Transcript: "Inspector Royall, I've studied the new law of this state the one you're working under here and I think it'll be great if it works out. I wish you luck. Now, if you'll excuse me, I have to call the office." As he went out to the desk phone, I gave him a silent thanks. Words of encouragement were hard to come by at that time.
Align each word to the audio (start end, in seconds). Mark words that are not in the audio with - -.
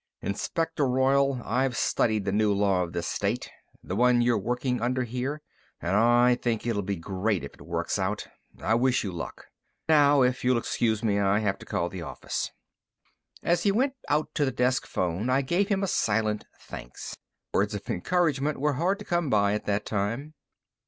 "Inspector 0.23 0.83
Royall, 0.83 1.43
I've 1.45 1.77
studied 1.77 2.25
the 2.25 2.31
new 2.31 2.51
law 2.51 2.81
of 2.81 2.91
this 2.91 3.05
state 3.05 3.51
the 3.83 3.95
one 3.95 4.19
you're 4.23 4.35
working 4.39 4.81
under 4.81 5.03
here 5.03 5.43
and 5.79 5.95
I 5.95 6.33
think 6.33 6.65
it'll 6.65 6.81
be 6.81 6.95
great 6.95 7.43
if 7.43 7.53
it 7.53 7.61
works 7.61 7.99
out. 7.99 8.25
I 8.59 8.73
wish 8.73 9.03
you 9.03 9.11
luck. 9.11 9.45
Now, 9.87 10.23
if 10.23 10.43
you'll 10.43 10.57
excuse 10.57 11.03
me, 11.03 11.19
I 11.19 11.37
have 11.41 11.59
to 11.59 11.67
call 11.67 11.87
the 11.87 12.01
office." 12.01 12.49
As 13.43 13.61
he 13.61 13.71
went 13.71 13.93
out 14.09 14.33
to 14.33 14.43
the 14.43 14.49
desk 14.51 14.87
phone, 14.87 15.29
I 15.29 15.43
gave 15.43 15.67
him 15.67 15.83
a 15.83 15.87
silent 15.87 16.47
thanks. 16.59 17.15
Words 17.53 17.75
of 17.75 17.87
encouragement 17.87 18.59
were 18.59 18.73
hard 18.73 18.97
to 18.97 19.05
come 19.05 19.29
by 19.29 19.53
at 19.53 19.65
that 19.67 19.85
time. 19.85 20.33